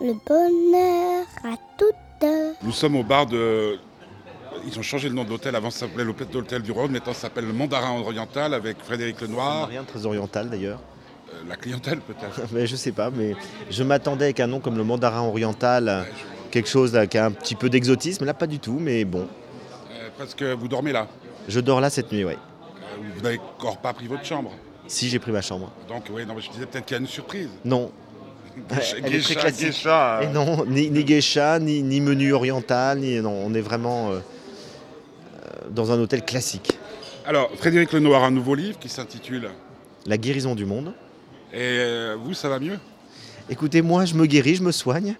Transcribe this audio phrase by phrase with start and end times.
[0.00, 2.30] le bonheur à toutes.
[2.62, 3.78] Nous sommes au bar de.
[4.66, 5.54] Ils ont changé le nom de l'hôtel.
[5.54, 6.90] Avant, ça s'appelait l'hôtel du Rhône.
[6.90, 9.68] Maintenant, ça s'appelle le Mandarin Oriental avec Frédéric Lenoir.
[9.68, 10.80] Rien de très oriental d'ailleurs.
[11.32, 12.48] Euh, la clientèle, peut-être.
[12.52, 13.34] mais je sais pas, mais
[13.70, 16.06] je m'attendais avec un nom comme le Mandarin Oriental,
[16.50, 18.24] quelque chose là, qui a un petit peu d'exotisme.
[18.24, 19.28] Là, pas du tout, mais bon.
[19.92, 21.06] Euh, parce que vous dormez là.
[21.48, 22.32] Je dors là cette nuit, oui.
[22.32, 24.52] Euh, vous n'avez encore pas pris votre chambre.
[24.88, 25.70] Si, j'ai pris ma chambre.
[25.88, 27.50] Donc, oui, non, mais je disais peut-être qu'il y a une surprise.
[27.64, 27.90] Non.
[28.56, 29.66] Geisha, Elle est très geisha, classique.
[29.66, 30.22] geisha, euh.
[30.22, 34.14] Et non, ni, ni geisha, ni, ni menu oriental, ni, non, on est vraiment euh,
[34.14, 36.78] euh, dans un hôtel classique.
[37.26, 39.50] Alors, Frédéric Lenoir a un nouveau livre qui s'intitule
[40.06, 40.92] La guérison du monde.
[41.52, 42.78] Et euh, vous, ça va mieux?
[43.50, 45.14] Écoutez, moi, je me guéris, je me soigne,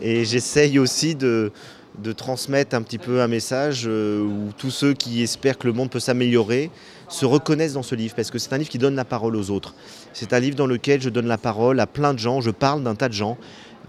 [0.00, 1.50] et j'essaye aussi de,
[1.98, 5.72] de transmettre un petit peu un message euh, où tous ceux qui espèrent que le
[5.72, 6.70] monde peut s'améliorer
[7.08, 9.50] se reconnaissent dans ce livre, parce que c'est un livre qui donne la parole aux
[9.50, 9.74] autres.
[10.14, 12.82] C'est un livre dans lequel je donne la parole à plein de gens, je parle
[12.82, 13.36] d'un tas de gens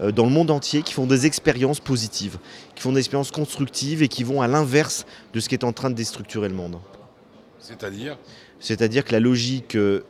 [0.00, 2.38] euh, dans le monde entier qui font des expériences positives,
[2.74, 5.72] qui font des expériences constructives et qui vont à l'inverse de ce qui est en
[5.72, 6.78] train de déstructurer le monde.
[8.60, 10.02] C'est-à-dire que la logique euh,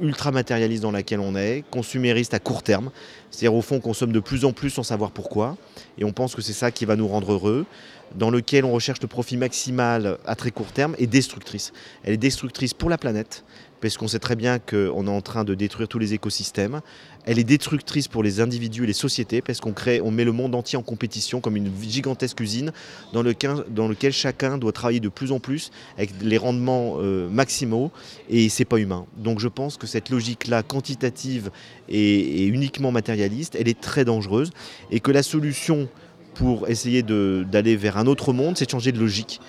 [0.00, 2.90] ultra-matérialiste dans laquelle on est, consumériste à court terme,
[3.30, 5.56] c'est-à-dire au fond on consomme de plus en plus sans savoir pourquoi,
[5.98, 7.66] et on pense que c'est ça qui va nous rendre heureux,
[8.14, 11.72] dans lequel on recherche le profit maximal à très court terme, est destructrice.
[12.04, 13.44] Elle est destructrice pour la planète,
[13.80, 16.80] parce qu'on sait très bien qu'on est en train de détruire tous les écosystèmes.
[17.26, 20.32] Elle est destructrice pour les individus et les sociétés, parce qu'on crée, on met le
[20.32, 22.72] monde entier en compétition comme une gigantesque usine
[23.12, 27.90] dans lequel, chacun doit travailler de plus en plus avec les rendements euh, maximaux,
[28.28, 29.06] et c'est pas humain.
[29.16, 31.50] Donc je pense que cette logique-là, quantitative
[31.88, 34.50] et, uniquement matérialiste, elle est très dangereuse,
[34.90, 35.88] et que la solution
[36.34, 39.40] pour essayer d'aller vers un autre monde, c'est de changer de logique.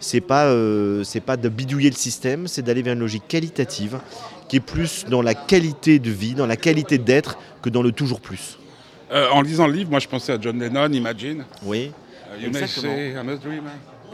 [0.00, 3.98] C'est pas, euh, pas de bidouiller le système, c'est d'aller vers une logique qualitative
[4.48, 7.92] qui est plus dans la qualité de vie, dans la qualité d'être que dans le
[7.92, 8.58] toujours plus.
[9.12, 11.44] Euh, En lisant le livre, moi je pensais à John Lennon, Imagine.
[11.62, 11.90] Oui,
[12.32, 13.70] Euh, you may say I'm a dreamer.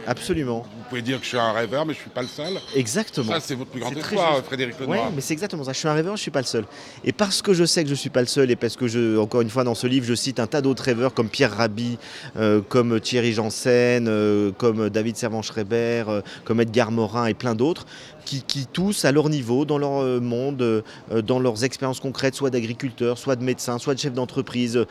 [0.07, 0.63] Absolument.
[0.77, 2.53] Vous pouvez dire que je suis un rêveur, mais je suis pas le seul.
[2.75, 3.31] Exactement.
[3.33, 4.41] Ça, c'est votre plus grand espoir.
[4.43, 5.11] Frédéric Oui, Lenoir.
[5.15, 5.73] mais c'est exactement ça.
[5.73, 6.65] Je suis un rêveur, je suis pas le seul.
[7.03, 9.17] Et parce que je sais que je suis pas le seul, et parce que je,
[9.17, 11.97] encore une fois, dans ce livre, je cite un tas d'autres rêveurs comme Pierre Rabhi,
[12.37, 17.85] euh, comme Thierry Janssen, euh, comme David Servan-Schreiber, euh, comme Edgar Morin et plein d'autres,
[18.25, 20.83] qui, qui tous, à leur niveau, dans leur monde,
[21.25, 24.85] dans leurs expériences concrètes, soit d'agriculteurs, soit de médecins, soit de chefs d'entreprise.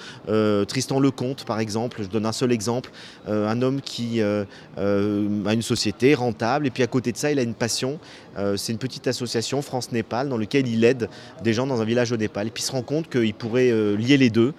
[0.66, 2.90] Tristan Lecomte, par exemple, je donne un seul exemple,
[3.28, 4.20] un homme qui
[5.00, 7.98] euh, a une société rentable, et puis à côté de ça, il a une passion.
[8.38, 11.08] Euh, c'est une petite association France-Népal dans laquelle il aide
[11.42, 12.46] des gens dans un village au Népal.
[12.46, 14.52] Et puis il se rend compte qu'il pourrait euh, lier les deux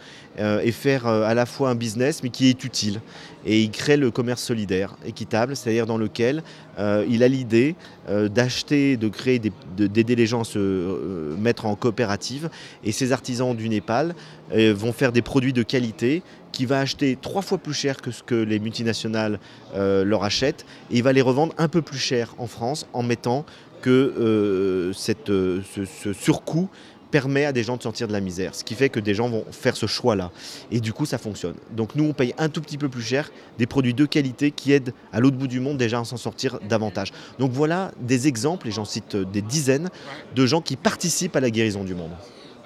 [0.63, 3.01] et faire à la fois un business mais qui est utile.
[3.45, 6.41] Et il crée le commerce solidaire, équitable, c'est-à-dire dans lequel
[6.79, 7.75] il a l'idée
[8.07, 9.41] d'acheter, de créer,
[9.75, 12.49] d'aider les gens à se mettre en coopérative.
[12.85, 14.15] Et ces artisans du Népal
[14.53, 18.23] vont faire des produits de qualité qui va acheter trois fois plus cher que ce
[18.23, 19.39] que les multinationales
[19.75, 20.65] euh, leur achètent.
[20.89, 23.45] Et il va les revendre un peu plus cher en France en mettant
[23.81, 24.93] que euh,
[25.29, 26.69] euh, ce, surcoût
[27.09, 28.55] permet à des gens de sortir de la misère.
[28.55, 30.31] Ce qui fait que des gens vont faire ce choix-là.
[30.71, 31.55] Et du coup, ça fonctionne.
[31.75, 34.71] Donc nous, on paye un tout petit peu plus cher des produits de qualité qui
[34.71, 37.11] aident à l'autre bout du monde déjà à s'en sortir davantage.
[37.37, 39.89] Donc voilà des exemples, et j'en cite des dizaines,
[40.35, 42.11] de gens qui participent à la guérison du monde.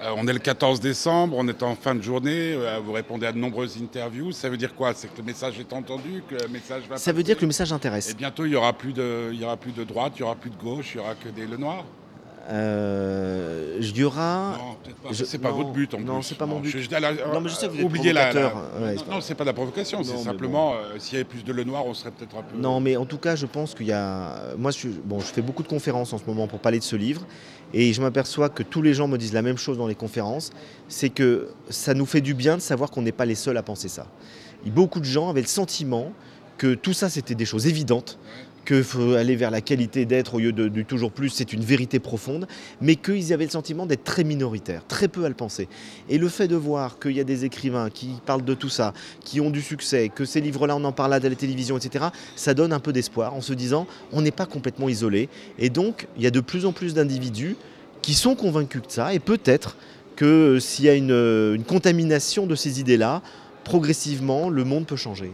[0.06, 3.26] Euh, on est le 14 décembre, on est en fin de journée, euh, vous répondez
[3.26, 4.32] à de nombreuses interviews.
[4.32, 4.94] Ça veut dire quoi?
[4.94, 7.48] C'est que le message est entendu, que le message va Ça veut dire que le
[7.48, 8.12] message intéresse.
[8.12, 10.26] Et bientôt, il n'y aura, plus de- il y aura plus de droite, il n'y
[10.26, 11.84] aura plus de gauche, il n'y aura que des Le Noir
[12.50, 14.58] Euh, il y aura...
[14.58, 15.10] Non, peut-être pas.
[15.26, 16.24] C'est pas non, votre but en non, plus.
[16.24, 16.70] c'est pas mon but.
[16.78, 18.48] Je, la- Non, mais je sais que vous êtes oubliez la- la-.
[18.80, 21.24] Ouais, non, c'est non, pas de la provocation, Non, c'est simplement euh, s'il y avait
[21.26, 22.58] plus de Le Noir, on serait peut-être un peu.
[22.58, 24.54] Non, mais en tout cas, je pense qu'il y a.
[24.58, 26.96] Moi, je, bon, je fais beaucoup de conférences en ce moment pour parler de ce
[26.96, 27.26] livre,
[27.74, 30.52] et je m'aperçois que tous les gens me disent la même chose dans les conférences,
[30.88, 33.64] c'est que ça nous fait du bien de savoir qu'on n'est pas les seuls à
[33.64, 34.08] penser ça.
[34.66, 36.12] Et beaucoup de gens avaient le sentiment
[36.58, 38.18] que tout ça, c'était des choses évidentes,
[38.66, 41.64] qu'il faut aller vers la qualité d'être au lieu de, du toujours plus, c'est une
[41.64, 42.48] vérité profonde,
[42.82, 45.68] mais qu'ils avaient le sentiment d'être très minoritaires, très peu à le penser.
[46.10, 48.94] Et le fait de voir qu'il y a des écrivains qui parlent de tout ça,
[49.22, 52.54] qui ont du succès, que ces livres-là, on en parle à la télévision, etc., ça
[52.54, 55.30] donne un peu d'espoir en se disant on n'est pas complètement isolé.
[55.60, 57.56] Et donc, il y a de plus en plus d'individus
[58.02, 59.78] qui sont convaincus de ça, et peut-être
[60.16, 63.22] que euh, s'il y a euh, une contamination de ces idées-là,
[63.64, 65.32] progressivement, le monde peut changer.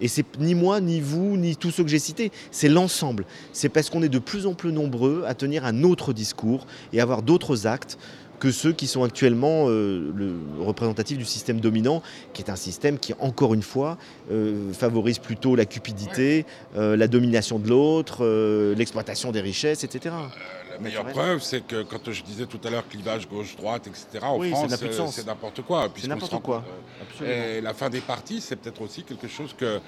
[0.00, 3.24] Et c'est ni moi, ni vous, ni tous ceux que j'ai cités, c'est l'ensemble.
[3.52, 7.00] C'est parce qu'on est de plus en plus nombreux à tenir un autre discours et
[7.00, 7.98] avoir d'autres actes
[8.40, 12.02] que ceux qui sont actuellement euh, le représentatif du système dominant,
[12.32, 13.98] qui est un système qui, encore une fois,
[14.32, 18.24] euh, favorise plutôt la cupidité, euh, la domination de l'autre,
[18.76, 20.14] l'exploitation des richesses, etc.
[20.80, 24.38] La meilleure preuve, c'est que quand je disais tout à l'heure clivage gauche-droite, etc., en
[24.38, 25.88] Oui, France, euh, c'est n'importe quoi.
[25.94, 26.64] se n'importe quoi.
[27.22, 27.58] euh.
[27.58, 29.78] Et la fin des partis, c'est peut-être aussi quelque chose que,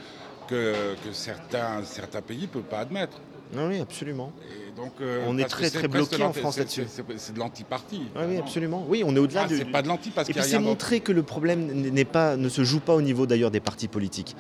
[0.49, 3.17] que, que certains, certains pays ne peuvent pas admettre.
[3.55, 4.33] Non, oui, absolument.
[4.51, 6.85] Et donc, euh, On est très, très bloqué en France là-dessus.
[6.89, 8.03] c'est- de l'anti-parti.
[8.17, 8.85] Oui, absolument.
[8.89, 9.57] Oui, on est au-delà Ah, du.
[9.59, 12.49] c'est pas de l'anti parce Et puis c'est montrer que le problème n'est pas, ne
[12.49, 14.35] se joue pas au niveau d'ailleurs des partis politiques.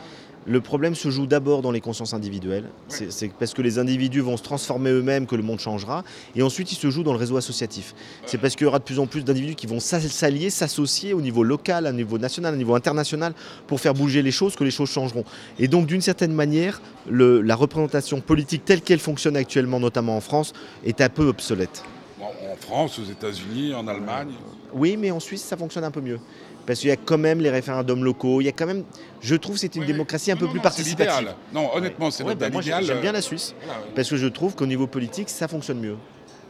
[0.44, 2.64] Le problème se joue d'abord dans les consciences individuelles.
[2.88, 6.02] C'est c'est parce que les individus vont se transformer eux-mêmes que le monde changera.
[6.34, 7.94] Et ensuite, il se joue dans le réseau associatif.
[8.26, 11.14] C'est parce qu'il y aura de plus en plus d'individus qui vont s'al- s'allier, s'associer
[11.14, 13.34] au niveau local, au niveau national, au niveau international
[13.68, 15.22] pour faire bouger les choses, que les choses changeront.
[15.60, 20.20] Et donc, d'une certaine manière, le- la représentation politique telle qu'elle fonctionne actuellement, notamment en
[20.22, 20.52] France,
[20.84, 21.82] est un peu obsolète.
[22.20, 24.30] En France, aux États-Unis, en Allemagne.
[24.72, 26.18] Oui, mais en Suisse, ça fonctionne un peu mieux.
[26.64, 28.84] Parce qu'il y a quand même les référendums locaux, il y a quand même,
[29.20, 29.92] je trouve, que c'est une Oui, oui.
[29.92, 31.34] démocratie un Non, peu non, plus non, participative.
[31.52, 33.86] Non, honnêtement, c'est Ouais, bah, moi, j'aime bien euh, la Suisse, voilà, ouais.
[33.96, 35.96] parce que je trouve qu'au niveau politique, ça fonctionne mieux.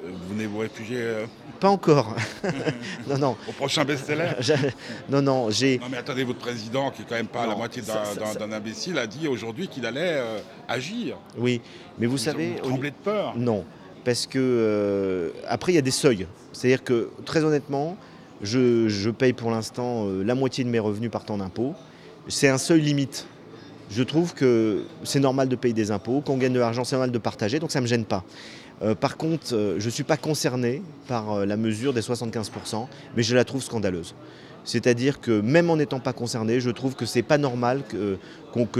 [0.04, 1.26] Vous venez vous réfugier euh,
[1.60, 2.16] Pas encore.
[3.08, 3.36] non, non.
[3.48, 4.30] au prochain best-seller
[5.08, 5.78] Non, non, j'ai.
[5.78, 8.98] Non mais attendez, votre président, qui est quand même pas la Non, moitié d'un imbécile,
[8.98, 10.38] a dit aujourd'hui qu'il allait euh,
[10.68, 11.18] agir.
[11.38, 11.60] Oui,
[11.98, 12.54] mais vous Vous savez.
[12.62, 13.34] vous tremblez de peur.
[13.36, 13.64] Non,
[14.04, 16.26] parce que euh, après il y a des seuils.
[16.52, 17.96] C'est-à-dire que très honnêtement,
[18.42, 21.74] je, je paye pour l'instant la moitié de mes revenus partant d'impôts.
[22.28, 23.26] C'est un seuil limite.
[23.90, 26.22] Je trouve que c'est normal de payer des impôts.
[26.24, 28.24] Quand on gagne de l'argent, c'est normal de partager, donc ça ne me gêne pas.
[28.82, 32.86] Euh, par contre, euh, je ne suis pas concerné par euh, la mesure des 75%,
[33.16, 34.14] mais je la trouve scandaleuse.
[34.64, 38.16] C'est-à-dire que même en n'étant pas concerné, je trouve que c'est pas normal que,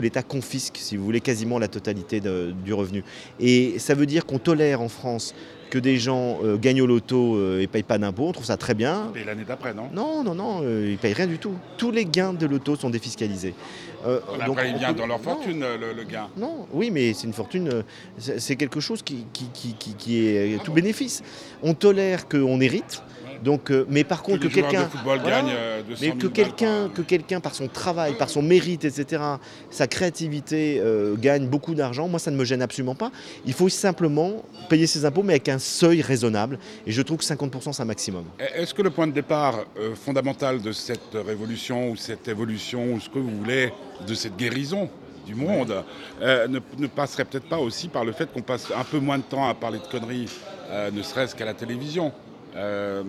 [0.01, 3.03] l'État confisque, si vous voulez, quasiment la totalité de- du revenu.
[3.41, 5.35] Et ça veut dire qu'on tolère en France
[5.71, 8.29] que des gens euh, gagnent au loto euh, et ne payent pas d'impôts.
[8.29, 9.11] On trouve ça très bien.
[9.17, 9.89] Et l'année d'après, non?
[9.93, 11.55] Non, non, non, euh, ils ne payent rien du tout.
[11.79, 13.55] Tous les gains de loto sont défiscalisés.
[14.05, 16.29] Euh, Mais donc, il on vient peut- dans leur fortune, euh, le, le gain.
[16.37, 17.83] non, oui, mais c'est une fortune, euh,
[18.19, 21.23] c'est quelque chose qui, qui, qui- qui- est Ah tout bon bénéfice.
[21.63, 23.03] On tolère qu'on hérite.
[23.43, 24.89] Donc, euh, mais par contre que quelqu'un...
[25.05, 25.45] Voilà.
[25.47, 28.85] euh, 200 Mais 000 que quelqu'un, par- que quelqu'un par son travail, par son mérite,
[28.85, 29.23] etc.,
[29.71, 33.11] sa créativité euh, gagne beaucoup d'argent, moi ça ne me gêne absolument pas.
[33.45, 36.59] Il faut simplement payer ses impôts, mais avec un seuil raisonnable.
[36.87, 38.25] Et je trouve que 50% c'est un maximum.
[38.55, 43.01] Est-ce que le point de départ euh, fondamental de cette révolution ou cette évolution ou
[43.01, 43.73] ce que vous voulez
[44.07, 44.89] de cette guérison
[45.27, 45.85] du monde
[46.21, 49.19] euh, ne, ne passerait peut-être pas aussi par le fait qu'on passe un peu moins
[49.19, 50.29] de temps à parler de conneries,
[50.71, 52.13] euh, ne serait-ce qu'à la télévision?
[52.57, 53.03] Euh,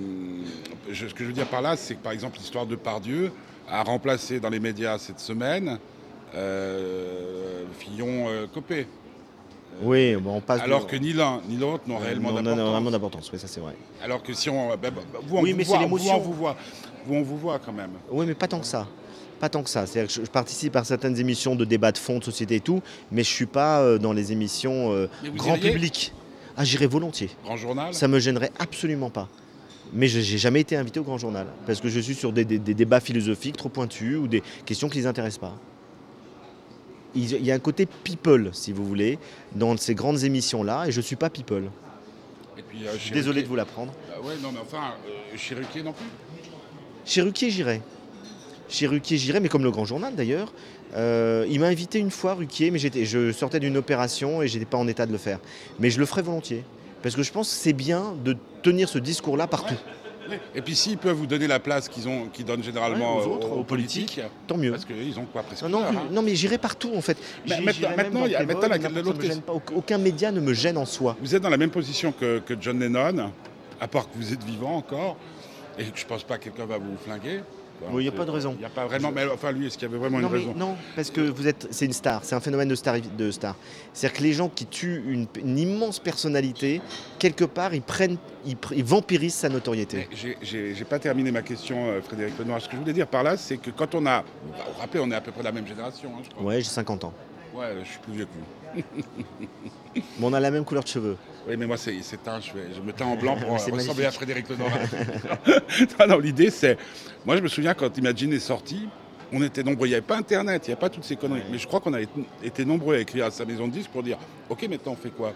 [0.92, 3.31] je- Ce que je veux dire par là, c'est que par exemple l'histoire de Pardieu
[3.69, 5.78] a remplacé dans les médias cette semaine
[6.36, 8.88] euh, Fillon euh, Copé.
[9.81, 10.60] Oui, bon, on passe.
[10.60, 12.69] de- Alors que ni l'un ni l'autre n'ont réellement non, d'importance.
[12.72, 13.74] vraiment d'importance, oui, ça c'est vrai.
[14.04, 14.69] Alors que si on.
[14.69, 14.92] bah, bah,
[15.28, 16.19] vous, on Oui, vous mais c'est l'émotion.
[16.19, 16.56] Vous, on vous voit.
[17.06, 17.92] Vous, on vous voit quand même.
[18.12, 18.88] Oui, mais pas tant que ça.
[19.40, 19.86] Pas tant que ça.
[19.86, 22.81] C'est-à-dire que je, participe à certaines émissions de débat de fond, de société et tout,
[23.12, 26.13] mais je suis pas euh, dans les émissions euh, grand public.
[26.57, 27.29] Ah, j'irai volontiers.
[27.44, 29.27] Grand journal Ça me gênerait absolument pas.
[29.91, 32.45] Mais je n'ai jamais été invité au Grand Journal, parce que je suis sur des,
[32.45, 35.55] des- des débats philosophiques trop pointus ou des questions qui ne les intéressent pas.
[37.15, 39.19] Il y a un côté people, si vous voulez,
[39.55, 41.69] dans ces grandes émissions-là, et je ne suis pas people.
[42.57, 43.94] Et puis, euh, Je suis chez désolé de vous l'apprendre.
[44.11, 46.06] Ah ouais, non, mais enfin, euh, non plus?
[47.06, 47.81] Chez Ruquier, j'irai.
[48.73, 50.51] Chez Ruquier, j'irai, mais comme le Grand Journal d'ailleurs.
[50.95, 54.77] Euh, il m'a invité une fois, Ruquier, mais je sortais d'une opération et j'étais pas
[54.79, 55.39] en état de le faire.
[55.79, 56.63] Mais je le ferai volontiers.
[57.03, 59.75] Parce que je pense que c'est bien de tenir ce discours-là partout.
[60.56, 63.27] Et puis s'ils peuvent vous donner la place qu'ils ont, qu'ils donnent généralement Ouais, aux
[63.35, 64.71] autres, aux politiques, Tant mieux.
[64.71, 66.06] parce qu'ils ont quoi presque Non, hein.
[66.11, 67.18] non, mais j'irai partout en fait.
[67.47, 69.53] Maintenant- maintenant, y a- la- gêne pas.
[69.75, 71.15] Aucun média ne me gêne en soi.
[71.21, 73.31] Vous êtes dans la même position que, que John Lennon,
[73.80, 75.18] à part que vous êtes vivant encore,
[75.77, 77.42] et que je pense pas que quelqu'un va vous flinguer.
[77.80, 77.89] Quoi.
[77.92, 78.53] Oui, il y a pas de raison.
[78.56, 79.11] Il n'y a pas vraiment.
[79.11, 80.53] Mais enfin, lui, est-ce qu'il y avait vraiment non, une mais raison?
[80.56, 82.95] non, parce que vous êtes, c'est une star, c'est un phénomène de star.
[83.18, 83.56] De star.
[83.94, 86.81] C'est-à-dire que les gens qui tuent une, une immense personnalité,
[87.19, 90.07] quelque part, ils prennent, ils, vampirisent sa notoriété.
[90.42, 92.61] J'ai- pas terminé ma question, euh, Frédéric Lenoir.
[92.61, 94.19] Ce que je voulais dire par là, c'est que quand on a.
[94.21, 96.44] Vous vous rappelez, on est à peu près de la même génération, hein, je crois.
[96.44, 97.13] Ouais, j'ai 50 ans.
[97.54, 98.83] Ouais, je suis plus vieux que vous.
[99.95, 101.18] Mais on a la même couleur de cheveux.
[101.48, 101.94] Oui, mais moi, c'est
[102.24, 104.12] teint, je, je me teins en blanc pour euh, ressembler à.
[104.12, 104.72] Frédéric Lenoir.
[106.00, 106.78] non, non, l'idée, c'est.
[107.26, 108.88] Moi, je me souviens quand Imagine est sorti,
[109.31, 109.86] on était nombreux.
[109.88, 111.44] Il n'y avait pas Internet, il n'y avait pas toutes ces conneries.
[111.52, 113.92] Mais je crois qu'on a été- été nombreux à écrire à sa maison de disques
[113.92, 114.18] pour dire
[114.50, 115.33] Ok, maintenant, on fait quoi?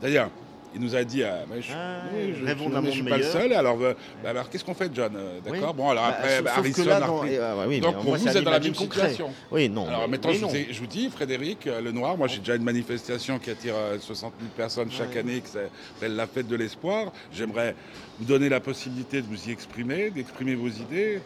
[0.00, 0.30] D'ailleurs,
[0.74, 3.52] il nous a dit ah, mais je, Ah, mais je monde suis pas le seul.
[3.52, 5.70] Alors, euh, bah, alors qu'est-ce qu'on fait, John Euh, D'accord?
[5.70, 5.76] Oui.
[5.76, 8.44] Bon, alors Bah, après, bah, Harrison là, dans- ah, oui, Donc, mais pour vous, êtes
[8.44, 9.30] dans la même situation.
[9.50, 9.86] Oui, non.
[9.88, 10.48] Alors maintenant, oui, je non.
[10.48, 13.74] vous, ai- je vous dis, Frédéric euh, Lenoir, moi j'ai déjà une manifestation qui attire
[13.76, 15.18] euh, 60 000 personnes chaque Ouais.
[15.20, 17.12] année, qui s'appelle la fête de l'espoir.
[17.32, 17.74] J'aimerais
[18.18, 21.20] vous donner la possibilité de vous y exprimer, d'exprimer vos idées.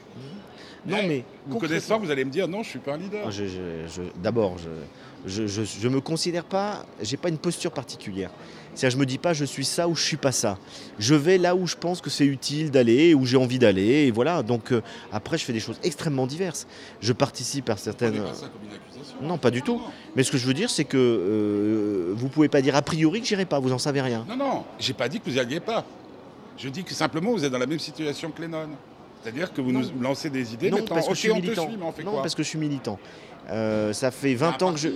[0.87, 3.31] Non, Eh, mais Vous connaissant, vous allez me dire non, je suis pas un leader.
[3.31, 3.45] Je-
[4.23, 8.31] D'abord, je, je me considère pas, j'ai pas une posture particulière.
[8.75, 10.59] C'est-à-dire, je me dis pas je suis ça ou je suis pas ça.
[10.99, 14.11] Je vais là où je pense que c'est utile d'aller, où j'ai envie d'aller, et
[14.11, 14.43] voilà.
[14.43, 14.81] Donc euh,
[15.13, 16.67] après, je fais des choses extrêmement diverses.
[17.01, 18.13] Je participe à certaines.
[18.13, 19.17] Prenez pas ça comme une accusation.
[19.23, 19.81] Non, pas du tout.
[20.17, 23.21] Mais ce que je veux dire, c'est que euh, vous pouvez pas dire a priori
[23.21, 23.59] que j'irai pas.
[23.59, 24.25] Vous en savez rien.
[24.29, 25.85] Non, non, j'ai pas dit que vous n'y alliez pas.
[26.57, 28.69] Je dis que simplement vous êtes dans la même situation que Lennon.
[29.23, 29.81] C'est-à-dire que vous Non.
[29.81, 31.67] nous lancez des idées non, parce que je suis militant.
[31.69, 32.23] suit, mais on fait non, quoi?
[32.23, 32.99] parce que je suis militant.
[33.51, 34.89] Euh, ça fait 20 Un ans que je.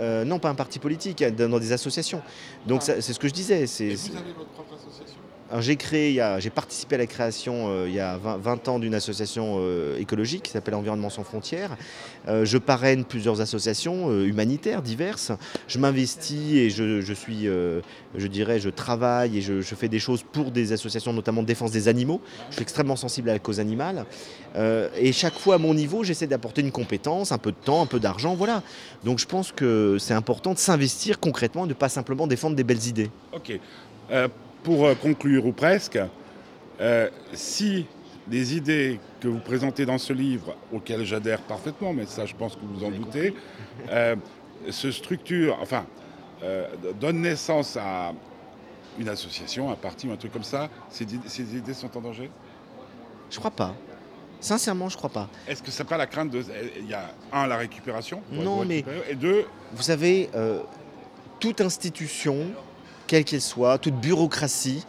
[0.00, 2.22] euh, non, pas un parti politique, dans dans des associations.
[2.66, 3.62] Donc ça- c'est ce que je disais.
[3.62, 5.16] Et vous avez votre propre association
[5.58, 8.94] j'ai créé, j'ai participé à la création euh, il y a 20, 20 ans d'une
[8.94, 11.76] association euh, écologique qui s'appelle Environnement sans frontières.
[12.28, 15.32] Euh, je parraine plusieurs associations humanitaires diverses.
[15.66, 20.50] Je m'investis et je, suis, je dirais, je travaille et je, fais des choses pour
[20.50, 22.20] des associations, notamment de défense des animaux.
[22.50, 24.04] Je suis extrêmement sensible à la cause animale.
[24.98, 27.86] Et chaque fois à mon niveau, j'essaie d'apporter une compétence, un peu de temps, un
[27.86, 28.62] peu d'argent, voilà.
[29.04, 32.64] Donc je pense que c'est important de s'investir concrètement et de pas simplement défendre des
[32.64, 33.10] belles idées.
[33.32, 33.58] Ok.
[34.62, 35.98] Pour euh, conclure, ou presque,
[36.80, 37.86] euh, si
[38.30, 42.54] les idées que vous présentez dans ce livre, auxquelles j'adhère parfaitement, mais ça je pense
[42.56, 43.34] que vous en doutez,
[43.90, 44.16] euh,
[44.68, 45.86] se structurent, enfin,
[46.42, 46.66] euh,
[47.00, 48.12] donnent naissance à
[48.98, 52.00] une association, un parti ou un truc comme ça, ces, id- ces idées sont en
[52.00, 52.30] danger?
[53.30, 53.74] Je crois pas.
[54.40, 55.28] Sincèrement, je crois pas.
[55.48, 56.42] Est-ce que c'est pas la crainte de...
[56.78, 60.28] Il y a, un, la récupération, Non, mais- et deux, Vous savez,
[61.40, 62.46] toute institution,
[63.10, 64.84] quelle qu'elle soit, toute bureaucratie,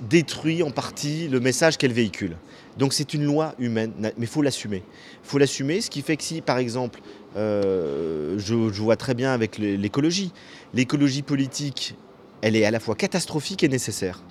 [0.00, 2.38] détruit en partie le message qu'elle véhicule.
[2.78, 4.82] Donc c'est une loi humaine, mais il faut l'assumer.
[5.22, 7.00] Il faut l'assumer, ce qui fait que si, par exemple,
[7.36, 10.32] euh, je, vois très bien avec l'é- l'écologie,
[10.72, 11.96] l'écologie politique,
[12.40, 14.22] elle est à la fois catastrophique et nécessaire.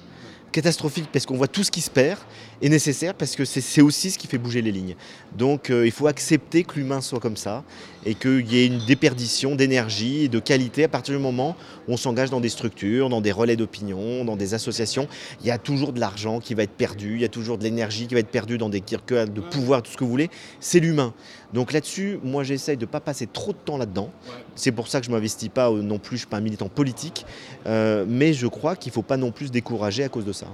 [0.56, 2.18] Catastrophique parce qu'on voit tout ce qui se perd,
[2.62, 4.96] et nécessaire parce que c'est c'est aussi ce qui fait bouger les lignes.
[5.38, 7.66] Donc euh, il faut accepter que l'humain soit comme ça,
[8.06, 11.58] et qu'il y ait une déperdition d'énergie et de qualité à partir du moment
[11.90, 15.10] où on s'engage dans des structures, dans des relais d'opinion, dans des associations.
[15.42, 17.64] Il y a toujours de l'argent qui va être perdu, il y a toujours de
[17.64, 20.30] l'énergie qui va être perdue dans des circuits de pouvoir, tout ce que vous voulez.
[20.62, 21.14] C'est l'humain.
[21.56, 24.12] Donc là-dessus, moi j'essaye de ne pas passer trop de temps là-dedans.
[24.56, 26.38] C'est pour ça que je ne m'investis pas euh, non plus, je ne suis pas
[26.38, 27.26] un militant politique,
[27.66, 30.34] Euh, mais je crois qu'il ne faut pas non plus se décourager à cause de
[30.34, 30.48] ça.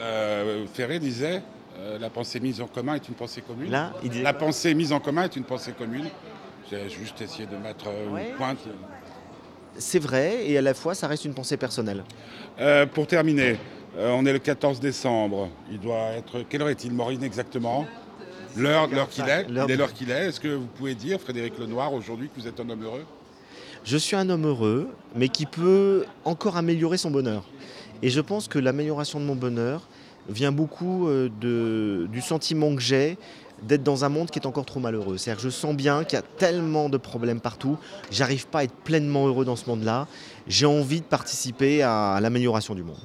[0.00, 1.42] euh, Ferré disait,
[1.80, 3.70] euh, la pensée mise en commun est une pensée commune.
[3.70, 4.22] Là, il dit...
[4.22, 6.08] La pensée mise en commun est une pensée commune.
[6.70, 8.28] J'ai juste essayé de mettre Ouais.
[8.30, 8.58] une pointe.
[9.78, 12.04] c'est vrai, et à la fois ça reste une pensée personnelle.
[12.92, 13.56] Pour terminer,
[13.98, 15.48] on est le 14 décembre.
[15.70, 16.42] Il doit être.
[16.48, 17.86] Quelle heure est-il, Maureen, exactement?
[18.58, 19.48] L'heure qu'il est.
[19.48, 20.26] L'heure Il est l'heure qu'il est.
[20.28, 23.04] Est-ce que vous pouvez dire, Frédéric Lenoir, aujourd'hui, que vous êtes un homme heureux?
[23.84, 27.44] Je suis un homme heureux, mais qui peut encore améliorer son bonheur.
[28.02, 29.88] Et je pense que l'amélioration de mon bonheur
[30.28, 33.16] vient beaucoup euh, de, du sentiment que j'ai
[33.62, 35.16] d'être dans un monde qui est encore trop malheureux.
[35.18, 37.76] C'est-à-dire que je sens bien qu'il y a tellement de problèmes partout,
[38.10, 40.06] j'arrive pas à être pleinement heureux dans ce monde-là.
[40.46, 42.98] J'ai envie de participer à l'amélioration du monde.